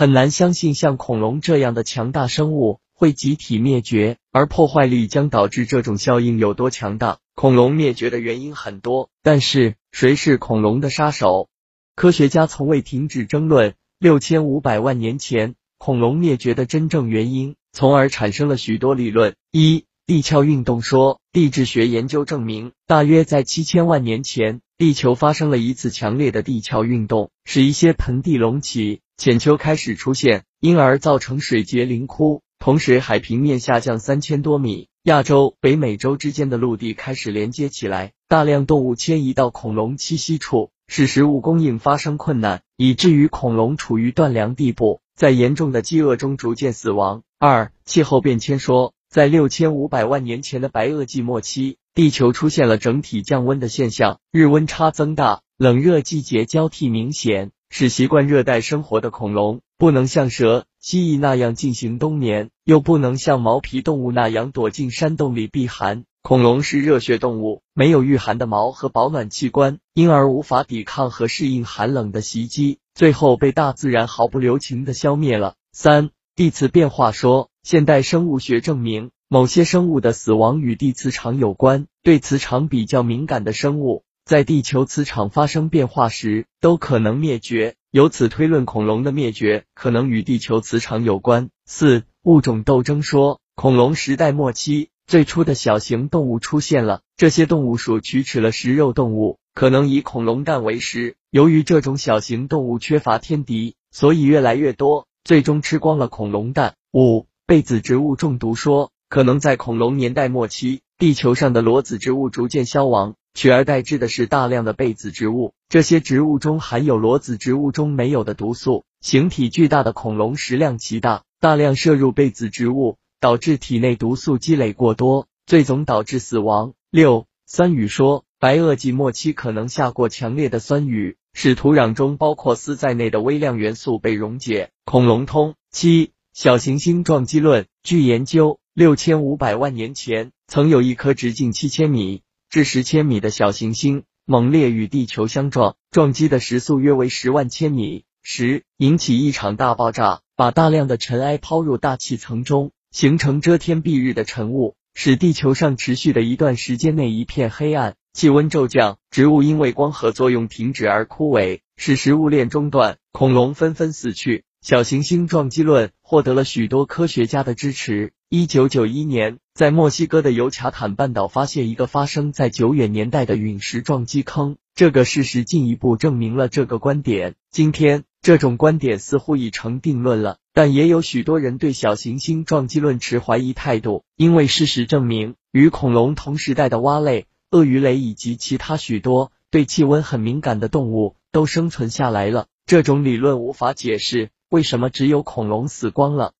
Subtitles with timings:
[0.00, 7.18] 很难相信像恐龙这样的强大生物会集体灭绝，而破坏力将导致这种效应有多强大？
[7.34, 11.50] 恐龙灭绝的原因很多，但是谁是恐龙的杀手？
[11.96, 19.34] 科学家从未停止争论六千五百万年前恐龙灭绝的真正原因，从而产生了许多理论。
[19.52, 29.02] 一、地壳运动说，地质学研究证明，大约在七千万年前，地球发生了一次强烈的地壳运动，使一些盆地隆起。
[29.20, 47.22] 浅丘开始出现，因而造成水结林窟，同时海平面下降三千多米，亚洲、北美洲之间的陆地开始连接起来，大量动物迁移到恐龙栖息处，使食物供应发生困难，以至于恐龙处于断粮地步，在严重的饥饿中逐渐死亡。
[47.38, 57.50] 二、气候变迁说，在六千五百万年前的白垩纪末期，地球出现了整体降温的现象，日温差增大，冷热季节交替明显。
[57.70, 66.04] 使习惯热带生活的恐龙不能像蛇、蜥蜴那样进行冬眠，又不能像毛皮动物那样躲进山洞里避寒。
[66.22, 75.54] 恐龙是热血动物，没有御寒的毛和保暖器官，因而无法抵抗和适应寒冷的袭击，最后被大自然毫不留情的消灭了。
[75.72, 84.02] 三、地磁变化说，现代生物学证明，某些生物的死亡与地磁场有关，对磁场比较敏感的生物。
[84.24, 87.74] 在地球磁场发生变化时，都可能灭绝。
[87.90, 91.50] 由此推论，恐龙的灭绝可能与地球磁场有关。
[91.66, 101.16] 四、物种斗争说，恐龙时代末期，最初的小型动物出现了，这些动物属曲齿了食肉动物，可能以恐龙蛋为食。
[101.30, 106.74] 由于这种小型动物缺乏天敌，所以越来越多，最终吃光了恐龙蛋。
[106.92, 113.16] 五、被子植物中毒说，可能在恐龙年代末期，地球上的裸子植物逐渐消亡。
[113.34, 118.84] 取而代之的是大量的被子植物，这些植物中含有裸子植物中没有的毒素。
[119.00, 126.74] 形体巨大的恐龙食量极大，大量摄入被子植物，导致体内毒素积累过多，最终导致死亡。
[126.90, 134.70] 六酸雨说，白垩纪末期可能下过强烈的酸雨，使土壤中包括锶在内的微量元素被溶解。
[134.84, 142.22] 恐龙通七小行星撞击论，据研究，六千五百万年前曾有一颗直径七千米。
[142.50, 164.42] 至十千米的小行星猛烈与地球相撞，撞击的时速约为十万千米，时引起一场大爆炸，把大量的尘埃抛入大气层中，形成遮天蔽日的尘雾，使地球上持续的一段时间内一片黑暗，气温骤降，植物因为光合作用停止而枯萎，使食物链中断，恐龙纷纷死去。
[164.60, 168.12] 小行星撞击论获得了许多科学家的支持。
[168.28, 177.34] 一九九一年，在墨西哥的尤卡坦半岛发现一个发生在久远年代的陨石撞击坑，这个事实进一步证明了这个观点。
[177.50, 192.46] 今天，这种观点似乎已成定论了，但也有许多人对小行星撞击论持怀疑态度，因为事实证明，与恐龙同时代的蛙类、鳄鱼类以及其他许多对气温很敏感的动物都生存下来了。
[192.64, 194.30] 这种理论无法解释。
[194.48, 196.32] 为什么只有恐龙死光了？